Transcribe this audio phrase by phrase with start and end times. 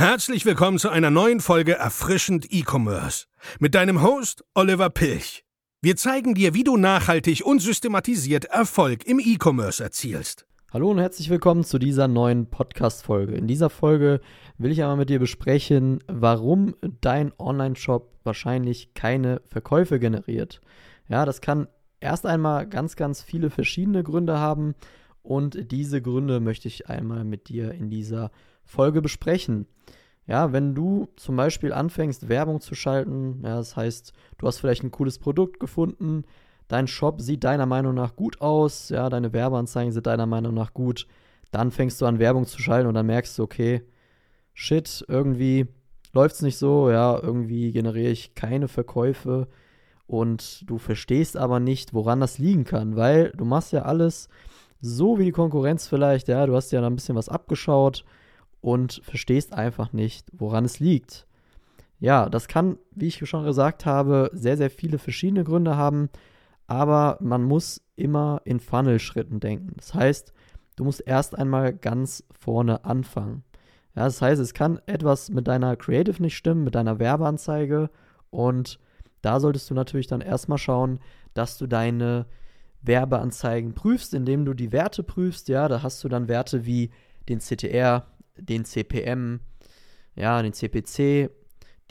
[0.00, 3.26] Herzlich willkommen zu einer neuen Folge Erfrischend E-Commerce
[3.58, 5.44] mit deinem Host Oliver Pilch.
[5.82, 10.46] Wir zeigen dir, wie du nachhaltig und systematisiert Erfolg im E-Commerce erzielst.
[10.72, 13.34] Hallo und herzlich willkommen zu dieser neuen Podcast-Folge.
[13.34, 14.22] In dieser Folge
[14.56, 20.62] will ich einmal mit dir besprechen, warum dein Online-Shop wahrscheinlich keine Verkäufe generiert.
[21.10, 21.68] Ja, das kann
[22.00, 24.74] erst einmal ganz, ganz viele verschiedene Gründe haben
[25.22, 29.66] und diese Gründe möchte ich einmal mit dir in dieser Folge besprechen.
[30.26, 34.84] Ja, wenn du zum Beispiel anfängst, Werbung zu schalten, ja, das heißt, du hast vielleicht
[34.84, 36.24] ein cooles Produkt gefunden,
[36.68, 40.72] dein Shop sieht deiner Meinung nach gut aus, ja, deine Werbeanzeigen sind deiner Meinung nach
[40.72, 41.08] gut,
[41.50, 43.82] dann fängst du an, Werbung zu schalten und dann merkst du, okay,
[44.54, 45.66] shit, irgendwie
[46.12, 49.48] läuft es nicht so, ja, irgendwie generiere ich keine Verkäufe
[50.06, 54.28] und du verstehst aber nicht, woran das liegen kann, weil du machst ja alles
[54.80, 58.04] so wie die Konkurrenz vielleicht, ja, du hast ja da ein bisschen was abgeschaut
[58.60, 61.26] und verstehst einfach nicht, woran es liegt.
[61.98, 66.08] Ja, das kann, wie ich schon gesagt habe, sehr, sehr viele verschiedene Gründe haben,
[66.66, 69.74] aber man muss immer in Funnel-Schritten denken.
[69.76, 70.32] Das heißt,
[70.76, 73.44] du musst erst einmal ganz vorne anfangen.
[73.94, 77.90] Ja, das heißt, es kann etwas mit deiner Creative nicht stimmen, mit deiner Werbeanzeige
[78.30, 78.78] und
[79.22, 81.00] da solltest du natürlich dann erstmal schauen,
[81.34, 82.26] dass du deine
[82.82, 85.48] Werbeanzeigen prüfst, indem du die Werte prüfst.
[85.48, 86.90] Ja, da hast du dann Werte wie
[87.28, 88.06] den CTR,
[88.40, 89.40] den CPM,
[90.14, 91.30] ja, den CPC.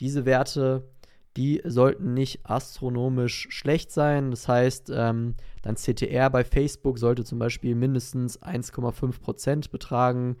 [0.00, 0.88] Diese Werte,
[1.36, 4.30] die sollten nicht astronomisch schlecht sein.
[4.30, 10.36] Das heißt, ähm, dein CTR bei Facebook sollte zum Beispiel mindestens 1,5% betragen.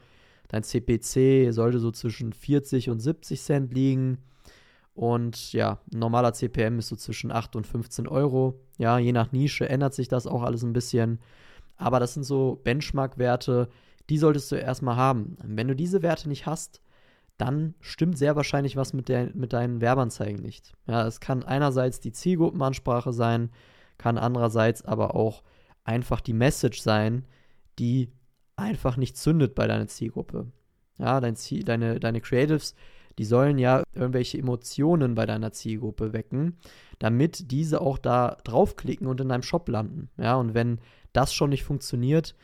[0.48, 4.18] Dein CPC sollte so zwischen 40 und 70 Cent liegen.
[4.94, 8.60] Und ja, ein normaler CPM ist so zwischen 8 und 15 Euro.
[8.76, 11.20] Ja, je nach Nische ändert sich das auch alles ein bisschen.
[11.76, 13.68] Aber das sind so Benchmark-Werte,
[14.10, 15.36] die solltest du erstmal haben.
[15.42, 16.82] Wenn du diese Werte nicht hast,
[17.38, 20.74] dann stimmt sehr wahrscheinlich was mit, der, mit deinen Werbeanzeigen nicht.
[20.86, 23.50] Ja, es kann einerseits die Zielgruppenansprache sein,
[23.96, 25.42] kann andererseits aber auch
[25.84, 27.24] einfach die Message sein,
[27.78, 28.10] die
[28.56, 30.48] einfach nicht zündet bei deiner Zielgruppe.
[30.98, 32.74] Ja, dein Ziel, deine, deine Creatives,
[33.18, 36.58] die sollen ja irgendwelche Emotionen bei deiner Zielgruppe wecken,
[36.98, 40.10] damit diese auch da draufklicken und in deinem Shop landen.
[40.18, 40.80] Ja, und wenn
[41.12, 42.34] das schon nicht funktioniert,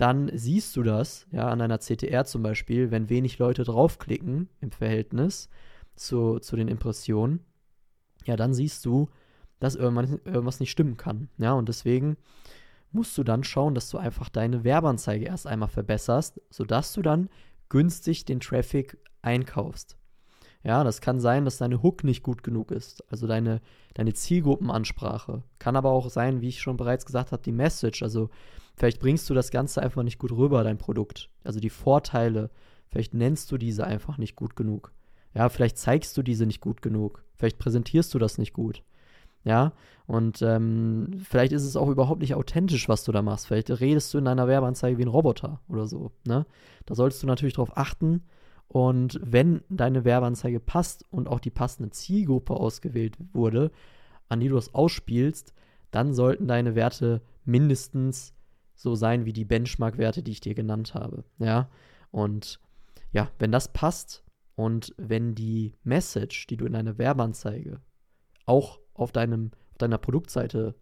[0.00, 4.70] dann siehst du das, ja, an einer CTR zum Beispiel, wenn wenig Leute draufklicken im
[4.70, 5.50] Verhältnis
[5.94, 7.40] zu, zu den Impressionen,
[8.24, 9.10] ja, dann siehst du,
[9.58, 11.28] dass irgendwas, nicht stimmen kann.
[11.36, 12.16] Ja, und deswegen
[12.92, 17.28] musst du dann schauen, dass du einfach deine Werbeanzeige erst einmal verbesserst, sodass du dann
[17.68, 19.98] günstig den Traffic einkaufst.
[20.62, 23.60] Ja, das kann sein, dass deine Hook nicht gut genug ist, also deine,
[23.94, 25.42] deine Zielgruppenansprache.
[25.58, 28.02] Kann aber auch sein, wie ich schon bereits gesagt habe, die Message.
[28.02, 28.28] Also
[28.76, 31.30] vielleicht bringst du das Ganze einfach nicht gut rüber, dein Produkt.
[31.44, 32.50] Also die Vorteile,
[32.88, 34.92] vielleicht nennst du diese einfach nicht gut genug.
[35.32, 37.24] Ja, vielleicht zeigst du diese nicht gut genug.
[37.36, 38.82] Vielleicht präsentierst du das nicht gut.
[39.42, 39.72] Ja,
[40.06, 43.46] und ähm, vielleicht ist es auch überhaupt nicht authentisch, was du da machst.
[43.46, 46.10] Vielleicht redest du in deiner Werbeanzeige wie ein Roboter oder so.
[46.26, 46.44] Ne?
[46.84, 48.22] Da solltest du natürlich darauf achten,
[48.72, 53.72] und wenn deine Werbeanzeige passt und auch die passende Zielgruppe ausgewählt wurde,
[54.28, 55.52] an die du es ausspielst,
[55.90, 58.32] dann sollten deine Werte mindestens
[58.76, 61.24] so sein wie die Benchmark-Werte, die ich dir genannt habe.
[61.38, 61.68] Ja,
[62.12, 62.60] und
[63.10, 64.22] ja, wenn das passt
[64.54, 67.80] und wenn die Message, die du in deiner Werbeanzeige
[68.46, 70.76] auch auf, deinem, auf deiner Produktseite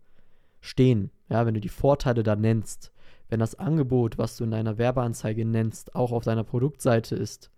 [0.61, 2.93] stehen, ja, wenn du die Vorteile da nennst,
[3.31, 7.51] wenn das Angebot, was du in deiner Werbeanzeige nennst, auch auf deiner Produktseite ist,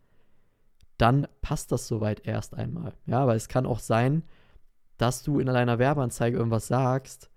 [1.01, 2.93] dann passt das soweit erst einmal.
[3.07, 4.23] Ja, weil es kann auch sein,
[4.99, 7.31] dass du in deiner Werbeanzeige irgendwas sagst,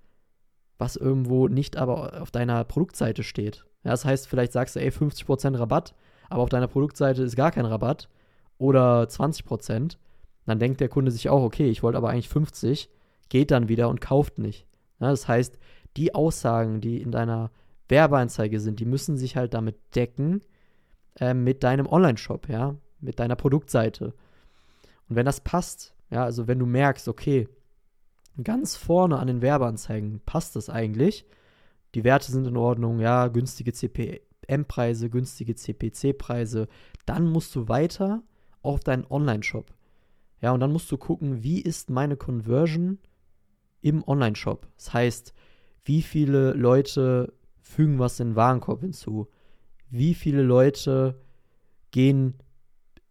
[0.77, 3.65] was irgendwo nicht aber auf deiner Produktseite steht.
[3.85, 5.95] Ja, das heißt, vielleicht sagst du, ey, 50% Rabatt,
[6.29, 8.09] aber auf deiner Produktseite ist gar kein Rabatt
[8.57, 9.97] oder 20%.
[10.45, 12.89] Dann denkt der Kunde sich auch, okay, ich wollte aber eigentlich 50,
[13.29, 14.67] geht dann wieder und kauft nicht.
[14.99, 15.57] Ja, das heißt,
[15.95, 17.49] die Aussagen, die in deiner
[17.87, 20.41] Werbeanzeige sind, die müssen sich halt damit decken
[21.19, 24.13] äh, mit deinem Online-Shop, ja mit deiner Produktseite.
[25.09, 27.47] Und wenn das passt, ja, also wenn du merkst, okay,
[28.43, 31.25] ganz vorne an den Werbeanzeigen passt das eigentlich,
[31.95, 36.67] die Werte sind in Ordnung, ja, günstige CPM-Preise, günstige CPC-Preise,
[37.05, 38.23] dann musst du weiter
[38.61, 39.71] auf deinen Online-Shop.
[40.41, 42.97] Ja, und dann musst du gucken, wie ist meine Conversion
[43.81, 44.67] im Online-Shop.
[44.77, 45.33] Das heißt,
[45.83, 49.27] wie viele Leute fügen was in den Warenkorb hinzu?
[49.89, 51.21] Wie viele Leute
[51.91, 52.35] gehen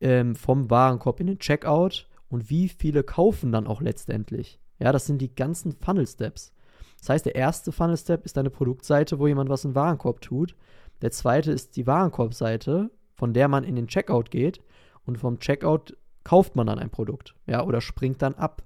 [0.02, 4.60] ähm, vom Warenkorb in den Checkout und wie viele kaufen dann auch letztendlich.
[4.78, 6.52] Ja, das sind die ganzen Funnel-Steps.
[6.98, 10.56] Das heißt, der erste Funnel-Step ist deine Produktseite, wo jemand was in den Warenkorb tut.
[11.00, 14.60] Der zweite ist die Warenkorbseite, von der man in den Checkout geht.
[15.04, 18.62] und vom Checkout kauft man dann ein Produkt, ja, oder springt dann ab.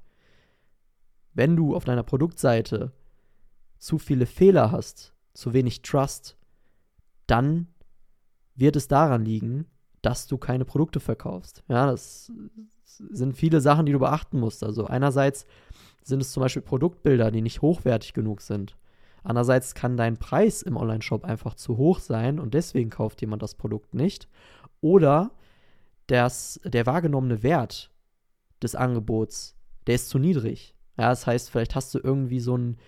[1.33, 2.93] Wenn du auf deiner Produktseite
[3.79, 6.37] zu viele Fehler hast, zu wenig Trust,
[7.27, 7.69] dann
[8.55, 9.67] wird es daran liegen,
[10.03, 11.63] dass du keine Produkte verkaufst.
[11.69, 12.33] Ja, das
[12.85, 14.63] sind viele Sachen, die du beachten musst.
[14.63, 15.47] Also einerseits
[16.03, 18.77] sind es zum Beispiel Produktbilder, die nicht hochwertig genug sind.
[19.23, 23.55] Andererseits kann dein Preis im Online-Shop einfach zu hoch sein und deswegen kauft jemand das
[23.55, 24.29] Produkt nicht.
[24.81, 25.33] Oder
[26.07, 27.91] das, der wahrgenommene Wert
[28.63, 29.57] des Angebots,
[29.89, 30.77] der ist zu niedrig.
[30.97, 32.79] Ja, das heißt, vielleicht hast du irgendwie so ein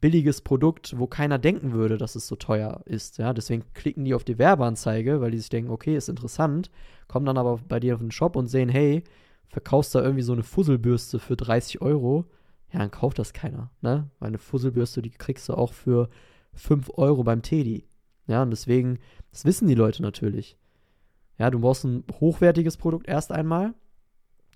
[0.00, 3.18] billiges Produkt, wo keiner denken würde, dass es so teuer ist.
[3.18, 6.70] Ja, deswegen klicken die auf die Werbeanzeige, weil die sich denken, okay, ist interessant,
[7.08, 9.04] kommen dann aber bei dir auf den Shop und sehen, hey,
[9.48, 12.26] verkaufst da irgendwie so eine Fusselbürste für 30 Euro
[12.72, 14.10] ja, dann kauft das keiner, ne?
[14.18, 16.08] Weil eine Fusselbürste, die kriegst du auch für
[16.54, 17.86] 5 Euro beim Teddy.
[18.26, 18.98] Ja, und deswegen,
[19.30, 20.56] das wissen die Leute natürlich.
[21.38, 23.74] Ja, du brauchst ein hochwertiges Produkt erst einmal.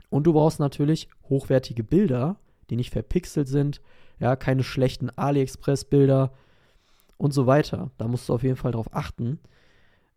[0.08, 2.36] Und du brauchst natürlich hochwertige Bilder,
[2.68, 3.80] die nicht verpixelt sind.
[4.20, 6.32] Ja, keine schlechten AliExpress-Bilder
[7.16, 7.90] und so weiter.
[7.98, 9.40] Da musst du auf jeden Fall drauf achten,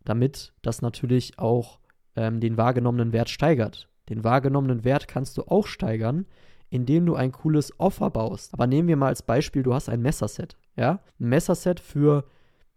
[0.04, 1.80] damit das natürlich auch
[2.16, 3.90] ähm, den wahrgenommenen Wert steigert.
[4.10, 6.26] Den wahrgenommenen Wert kannst du auch steigern,
[6.70, 8.54] indem du ein cooles Offer baust.
[8.54, 11.00] Aber nehmen wir mal als Beispiel, du hast ein Messerset, ja?
[11.20, 12.26] Ein Messerset für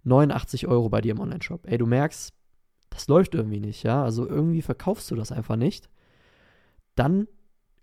[0.04, 1.66] 89 Euro bei dir im Onlineshop.
[1.66, 2.32] Ey, du merkst,
[2.90, 4.02] das läuft irgendwie nicht, ja?
[4.04, 5.88] Also irgendwie verkaufst du das einfach nicht.
[6.94, 7.26] Dann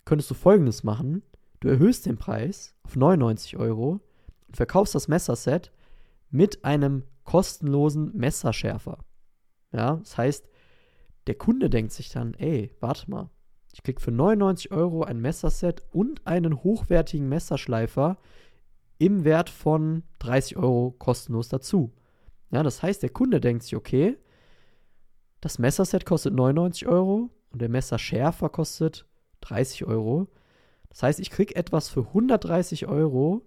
[0.05, 1.23] könntest du folgendes machen.
[1.63, 4.01] Du erhöhst den Preis auf 99 Euro
[4.47, 5.71] und verkaufst das Messerset
[6.29, 8.97] mit einem kostenlosen Messerschärfer.
[9.71, 10.49] Ja, das heißt,
[11.25, 13.29] der Kunde denkt sich dann, ey, warte mal,
[13.71, 18.17] ich krieg für 99 Euro ein Messerset und einen hochwertigen Messerschleifer
[18.97, 21.93] im Wert von 30 Euro kostenlos dazu.
[22.51, 24.17] Ja, das heißt, der Kunde denkt sich, okay,
[25.39, 29.05] das Messerset kostet 99 Euro und der Messerschärfer kostet
[29.39, 30.27] 30 Euro.
[30.93, 33.41] Das heißt, ich krieg etwas für 130 Euro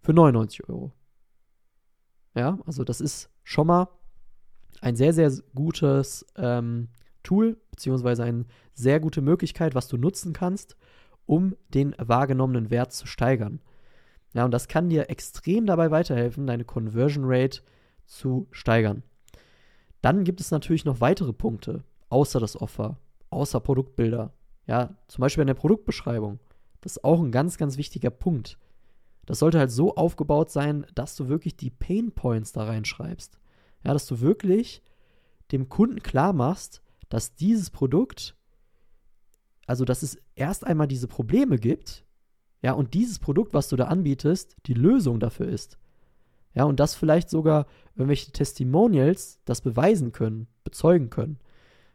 [0.00, 0.92] für 99 Euro.
[2.34, 3.88] Ja, also das ist schon mal
[4.80, 6.88] ein sehr, sehr gutes ähm,
[7.24, 10.76] Tool, beziehungsweise eine sehr gute Möglichkeit, was du nutzen kannst,
[11.26, 13.60] um den wahrgenommenen Wert zu steigern.
[14.32, 17.62] Ja, und das kann dir extrem dabei weiterhelfen, deine Conversion Rate
[18.06, 19.02] zu steigern.
[20.00, 23.00] Dann gibt es natürlich noch weitere Punkte, außer das Offer,
[23.30, 24.32] außer Produktbilder.
[24.68, 26.38] Ja, zum Beispiel in der Produktbeschreibung.
[26.82, 28.58] Das ist auch ein ganz, ganz wichtiger Punkt.
[29.26, 33.38] Das sollte halt so aufgebaut sein, dass du wirklich die Pain Points da reinschreibst.
[33.82, 34.82] Ja, dass du wirklich
[35.52, 38.36] dem Kunden klar machst, dass dieses Produkt,
[39.66, 42.04] also dass es erst einmal diese Probleme gibt,
[42.60, 45.78] ja, und dieses Produkt, was du da anbietest, die Lösung dafür ist.
[46.54, 51.38] Ja, und dass vielleicht sogar irgendwelche Testimonials das beweisen können, bezeugen können.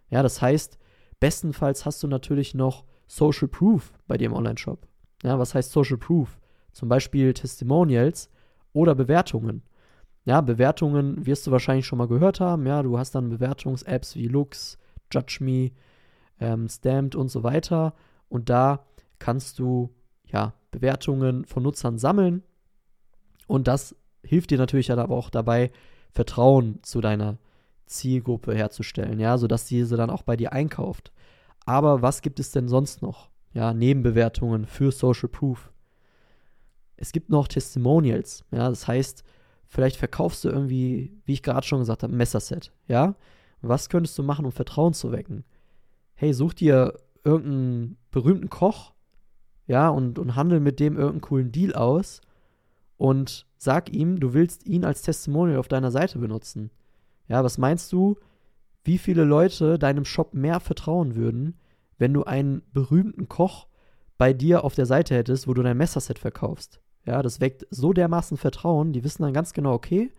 [0.10, 0.80] Ja, das heißt,
[1.24, 4.86] bestenfalls hast du natürlich noch Social Proof bei dir im Online-Shop.
[5.24, 6.38] Ja, was heißt Social Proof?
[6.74, 8.30] Zum Beispiel Testimonials
[8.74, 9.64] oder Bewertungen.
[10.26, 12.68] Ja, Bewertungen wirst du wahrscheinlich schon mal gehört haben.
[12.68, 14.78] Ja, du hast dann Bewertungs-Apps wie Lux,
[15.14, 15.72] Judge Me,
[16.42, 17.94] ähm, Stamped und so weiter.
[18.28, 18.86] Und da
[19.18, 19.96] kannst du
[20.26, 22.44] ja Bewertungen von Nutzern sammeln.
[23.48, 23.96] Und das
[24.26, 25.72] hilft dir natürlich aber auch dabei,
[26.12, 27.38] Vertrauen zu deiner
[27.86, 31.12] Zielgruppe herzustellen, ja, sodass diese dann auch bei dir einkauft.
[31.66, 33.30] Aber was gibt es denn sonst noch?
[33.54, 35.72] Ja, Nebenbewertungen für Social Proof.
[36.98, 39.24] Es gibt noch Testimonials, ja, das heißt,
[39.68, 43.16] vielleicht verkaufst du irgendwie, wie ich gerade schon gesagt habe, ein Messerset, ja,
[43.62, 45.44] was könntest du machen, um Vertrauen zu wecken?
[46.16, 46.94] Hey, such dir
[47.24, 48.94] irgendeinen berühmten Koch,
[49.68, 52.22] ja, und, und handel mit dem irgendeinen coolen Deal aus
[52.98, 56.70] und sag ihm, du willst ihn als Testimonial auf deiner Seite benutzen.
[57.28, 58.18] Ja, was meinst du,
[58.84, 61.58] wie viele Leute deinem Shop mehr vertrauen würden,
[61.98, 63.68] wenn du einen berühmten Koch
[64.18, 66.82] bei dir auf der Seite hättest, wo du dein Messerset verkaufst?
[67.06, 70.12] Ja, das weckt so dermaßen Vertrauen, die wissen dann ganz genau, okay,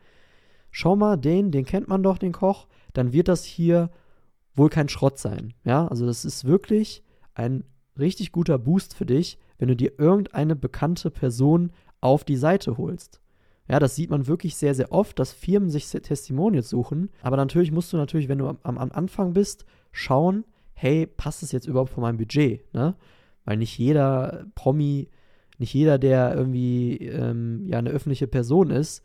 [0.71, 3.91] schau mal, den, den kennt man doch, den Koch, dann wird das hier
[4.55, 5.55] wohl kein Schrott sein.
[5.65, 7.03] Ja, also das ist wirklich
[7.35, 7.65] ein
[7.99, 13.21] richtig guter Boost für dich, wenn du dir irgendeine bekannte Person auf die Seite holst.
[13.69, 17.11] Ja, das sieht man wirklich sehr, sehr oft, dass Firmen sich Testimonials suchen.
[17.23, 20.45] Aber natürlich musst du natürlich, wenn du am, am Anfang bist, schauen,
[20.75, 22.73] hey, passt es jetzt überhaupt von meinem Budget?
[22.75, 22.95] Ne?
[23.45, 25.09] Weil nicht jeder Promi,
[25.59, 29.03] nicht jeder, der irgendwie ähm, ja eine öffentliche Person ist,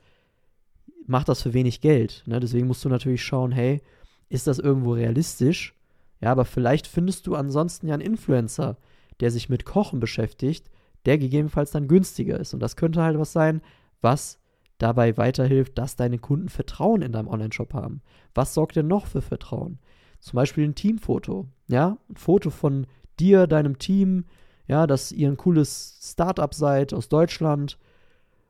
[1.05, 2.23] macht das für wenig Geld.
[2.25, 2.39] Ne?
[2.39, 3.81] Deswegen musst du natürlich schauen, hey,
[4.27, 5.73] ist das irgendwo realistisch?
[6.21, 8.77] Ja, aber vielleicht findest du ansonsten ja einen Influencer,
[9.21, 10.69] der sich mit Kochen beschäftigt,
[11.05, 12.53] der gegebenenfalls dann günstiger ist.
[12.53, 13.61] Und das könnte halt was sein,
[14.01, 14.39] was
[14.79, 18.01] dabei weiterhilft, dass deine Kunden Vertrauen in deinem Online-Shop haben.
[18.33, 19.77] Was sorgt denn noch für Vertrauen?
[20.19, 21.47] Zum Beispiel ein Teamfoto.
[21.67, 22.87] Ja, ein Foto von
[23.19, 24.25] dir, deinem Team,
[24.67, 27.77] ja, dass ihr ein cooles Startup seid aus Deutschland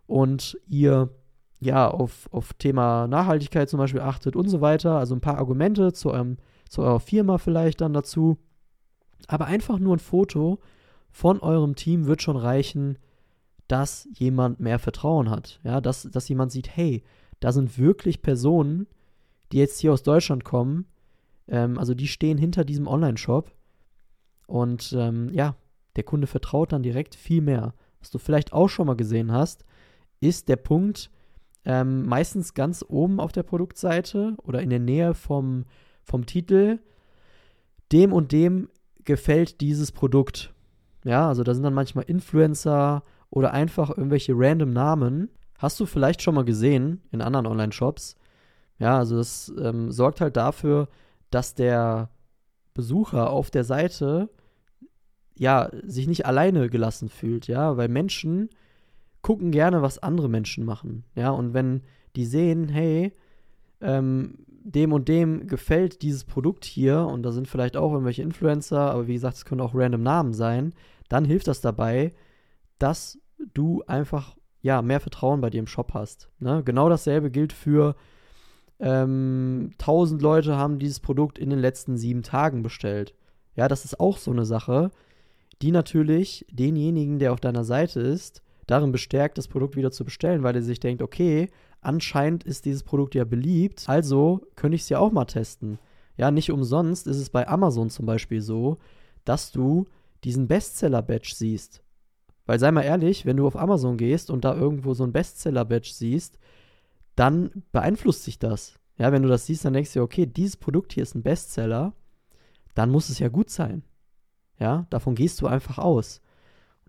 [0.05, 1.09] und ihr
[1.59, 4.97] ja auf, auf Thema Nachhaltigkeit zum Beispiel achtet und so weiter.
[4.97, 6.37] Also ein paar Argumente zu, eurem,
[6.69, 8.37] zu eurer Firma vielleicht dann dazu.
[9.27, 10.59] Aber einfach nur ein Foto
[11.11, 12.97] von eurem Team wird schon reichen,
[13.69, 15.61] dass jemand mehr Vertrauen hat.
[15.63, 17.03] Ja, dass, dass jemand sieht, hey,
[17.39, 18.87] da sind wirklich Personen,
[19.51, 20.85] die jetzt hier aus Deutschland kommen.
[21.47, 23.51] Ähm, also die stehen hinter diesem Online-Shop.
[24.47, 25.55] Und ähm, ja,
[25.95, 27.75] der Kunde vertraut dann direkt viel mehr.
[27.99, 29.65] Was du vielleicht auch schon mal gesehen hast,
[30.19, 31.11] ist der Punkt,
[31.63, 35.65] ähm, meistens ganz oben auf der Produktseite oder in der Nähe vom,
[36.03, 36.79] vom Titel,
[37.91, 38.69] dem und dem
[39.05, 40.53] gefällt dieses Produkt.
[41.03, 45.29] Ja, also da sind dann manchmal Influencer oder einfach irgendwelche random Namen.
[45.57, 48.15] Hast du vielleicht schon mal gesehen in anderen Online-Shops.
[48.79, 50.87] Ja, also das ähm, sorgt halt dafür,
[51.31, 52.09] dass der
[52.73, 54.29] Besucher auf der Seite
[55.35, 58.49] ja sich nicht alleine gelassen fühlt, ja, weil Menschen
[59.21, 61.03] gucken gerne, was andere Menschen machen.
[61.15, 61.81] Ja, und wenn
[62.15, 63.11] die sehen, hey,
[63.81, 68.79] ähm, dem und dem gefällt dieses Produkt hier und da sind vielleicht auch irgendwelche Influencer,
[68.79, 70.73] aber wie gesagt, es können auch random Namen sein,
[71.07, 72.11] dann hilft das dabei,
[72.79, 73.19] dass
[73.53, 76.29] du einfach ja mehr Vertrauen bei dir im Shop hast.
[76.39, 76.63] Ne?
[76.63, 77.95] Genau dasselbe gilt für
[78.79, 83.13] ähm, 1000 Leute haben dieses Produkt in den letzten sieben Tagen bestellt.
[83.55, 84.91] Ja, das ist auch so eine Sache,
[85.61, 90.43] die natürlich denjenigen, der auf deiner Seite ist, darin bestärkt, das Produkt wieder zu bestellen,
[90.43, 91.49] weil er sich denkt, okay,
[91.81, 95.79] anscheinend ist dieses Produkt ja beliebt, also könnte ich es ja auch mal testen.
[96.17, 98.77] Ja, nicht umsonst ist es bei Amazon zum Beispiel so,
[99.25, 99.87] dass du
[100.23, 101.81] diesen Bestseller-Badge siehst.
[102.49, 105.91] Weil sei mal ehrlich, wenn du auf Amazon gehst und da irgendwo so ein Bestseller-Badge
[105.93, 106.39] siehst,
[107.15, 108.79] dann beeinflusst sich das.
[108.97, 111.93] Ja, wenn du das siehst, dann denkst du okay, dieses Produkt hier ist ein Bestseller,
[112.73, 113.83] dann muss es ja gut sein.
[114.57, 116.21] Ja, davon gehst du einfach aus.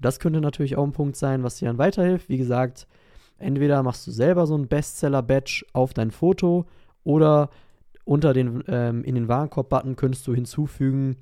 [0.00, 2.30] Das könnte natürlich auch ein Punkt sein, was dir dann weiterhilft.
[2.30, 2.86] Wie gesagt,
[3.36, 6.64] entweder machst du selber so ein Bestseller-Badge auf dein Foto
[7.04, 7.50] oder
[8.04, 11.18] unter den, ähm, in den Warenkorb-Button könntest du hinzufügen,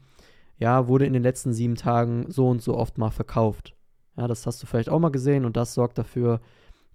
[0.59, 3.75] ja, wurde in den letzten sieben Tagen so und so oft mal verkauft.
[4.19, 6.41] Ja, das hast du vielleicht auch mal gesehen und das sorgt dafür,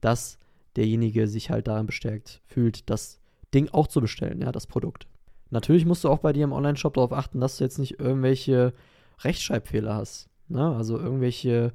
[0.02, 0.38] dass
[0.76, 3.22] derjenige sich halt daran bestärkt fühlt, das
[3.54, 5.08] Ding auch zu bestellen, ja, das Produkt.
[5.50, 8.74] Natürlich musst du auch bei dir im Online-Shop darauf achten, dass du jetzt nicht irgendwelche
[9.22, 10.28] Rechtschreibfehler hast.
[10.50, 10.76] Ne?
[10.76, 11.72] Also irgendwelche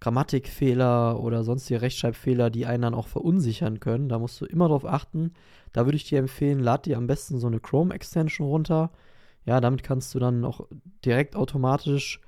[0.00, 4.08] Grammatikfehler oder sonstige Rechtschreibfehler, die einen dann auch verunsichern können.
[4.08, 5.34] Da musst du immer drauf achten.
[5.72, 8.90] Da würde ich dir empfehlen, lad dir am besten so eine Chrome-Extension runter.
[9.44, 10.66] Ja, damit kannst du dann auch
[11.04, 12.20] direkt automatisch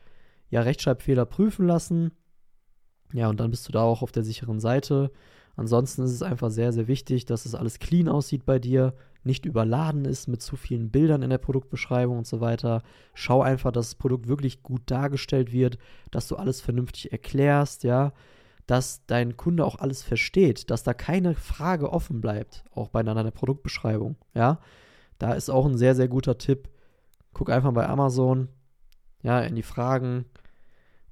[0.50, 2.12] ja, Rechtschreibfehler prüfen lassen.
[3.12, 5.10] Ja, und dann bist du da auch auf der sicheren Seite.
[5.56, 9.44] Ansonsten ist es einfach sehr, sehr wichtig, dass es alles clean aussieht bei dir nicht
[9.44, 12.82] überladen ist mit zu vielen Bildern in der Produktbeschreibung und so weiter.
[13.14, 15.76] Schau einfach, dass das Produkt wirklich gut dargestellt wird,
[16.10, 18.12] dass du alles vernünftig erklärst, ja,
[18.66, 23.30] dass dein Kunde auch alles versteht, dass da keine Frage offen bleibt, auch bei deiner
[23.30, 24.60] Produktbeschreibung, ja.
[25.18, 26.70] Da ist auch ein sehr, sehr guter Tipp.
[27.34, 28.48] Guck einfach bei Amazon,
[29.22, 30.24] ja, in die Fragen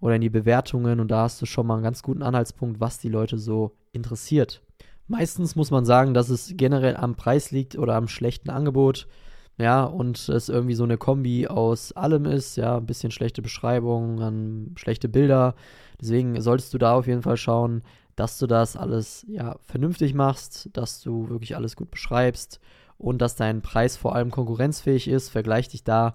[0.01, 2.99] oder in die Bewertungen und da hast du schon mal einen ganz guten Anhaltspunkt, was
[2.99, 4.63] die Leute so interessiert.
[5.07, 9.09] Meistens muss man sagen, dass es generell am Preis liegt oder am schlechten Angebot.
[9.57, 14.19] Ja, und es irgendwie so eine Kombi aus allem ist, ja, ein bisschen schlechte Beschreibung,
[14.19, 15.57] dann schlechte Bilder.
[16.01, 17.83] Deswegen solltest du da auf jeden Fall schauen,
[18.15, 22.61] dass du das alles ja vernünftig machst, dass du wirklich alles gut beschreibst
[22.99, 25.29] und dass dein Preis vor allem konkurrenzfähig ist.
[25.29, 26.15] Vergleich dich da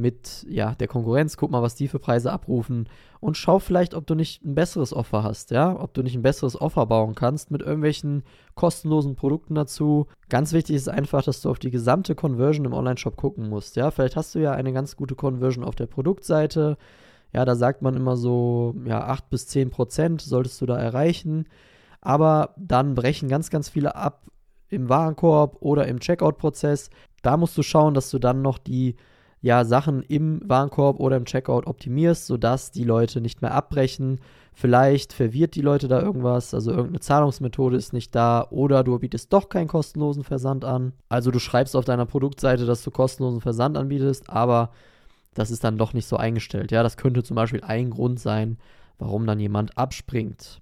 [0.00, 2.88] mit ja, der Konkurrenz, guck mal, was die für Preise abrufen
[3.20, 6.22] und schau vielleicht, ob du nicht ein besseres Offer hast, ja, ob du nicht ein
[6.22, 8.22] besseres Offer bauen kannst mit irgendwelchen
[8.54, 10.06] kostenlosen Produkten dazu.
[10.28, 13.90] Ganz wichtig ist einfach, dass du auf die gesamte Conversion im Online-Shop gucken musst, ja.
[13.90, 16.76] Vielleicht hast du ja eine ganz gute Conversion auf der Produktseite.
[17.32, 21.46] Ja, da sagt man immer so, ja, 8 bis 10 Prozent solltest du da erreichen.
[22.00, 24.22] Aber dann brechen ganz, ganz viele ab
[24.68, 26.90] im Warenkorb oder im Checkout-Prozess.
[27.22, 28.96] Da musst du schauen, dass du dann noch die
[29.40, 34.20] ja, Sachen im Warenkorb oder im Checkout optimierst, sodass die Leute nicht mehr abbrechen.
[34.52, 39.32] Vielleicht verwirrt die Leute da irgendwas, also irgendeine Zahlungsmethode ist nicht da oder du bietest
[39.32, 40.92] doch keinen kostenlosen Versand an.
[41.08, 44.70] Also du schreibst auf deiner Produktseite, dass du kostenlosen Versand anbietest, aber
[45.34, 46.72] das ist dann doch nicht so eingestellt.
[46.72, 48.58] Ja, das könnte zum Beispiel ein Grund sein,
[48.98, 50.60] warum dann jemand abspringt.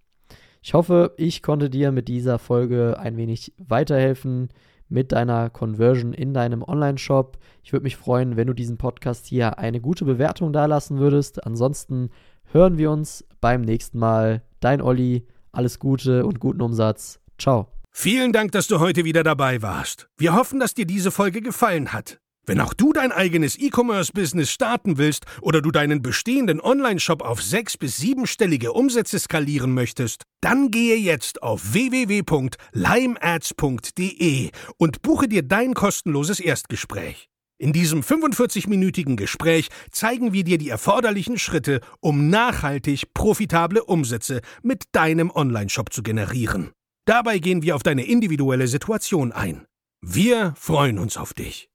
[0.62, 4.48] Ich hoffe, ich konnte dir mit dieser Folge ein wenig weiterhelfen
[4.88, 7.38] mit deiner Conversion in deinem Online-Shop.
[7.62, 11.44] Ich würde mich freuen, wenn du diesen Podcast hier eine gute Bewertung dalassen würdest.
[11.46, 12.10] Ansonsten
[12.52, 14.42] hören wir uns beim nächsten Mal.
[14.60, 17.20] Dein Olli, alles Gute und guten Umsatz.
[17.38, 17.68] Ciao.
[17.90, 20.08] Vielen Dank, dass du heute wieder dabei warst.
[20.18, 22.20] Wir hoffen, dass dir diese Folge gefallen hat.
[22.48, 27.76] Wenn auch du dein eigenes E-Commerce-Business starten willst oder du deinen bestehenden Online-Shop auf sechs-
[27.76, 36.38] bis siebenstellige Umsätze skalieren möchtest, dann gehe jetzt auf www.limeads.de und buche dir dein kostenloses
[36.38, 37.28] Erstgespräch.
[37.58, 44.84] In diesem 45-minütigen Gespräch zeigen wir dir die erforderlichen Schritte, um nachhaltig profitable Umsätze mit
[44.92, 46.70] deinem Online-Shop zu generieren.
[47.06, 49.66] Dabei gehen wir auf deine individuelle Situation ein.
[50.00, 51.68] Wir freuen uns auf dich.